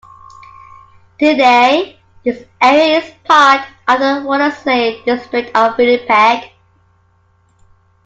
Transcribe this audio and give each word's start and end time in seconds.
Today 1.19 1.99
this 2.25 2.43
area 2.59 3.03
is 3.03 3.13
part 3.23 3.67
of 3.87 3.99
the 3.99 4.23
Wolseley 4.25 4.99
district 5.05 5.55
of 5.55 5.77
Winnipeg. 5.77 6.49